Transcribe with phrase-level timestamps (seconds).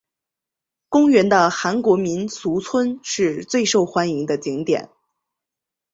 [0.89, 4.89] 公园中的韩国民俗村是受欢迎的景点。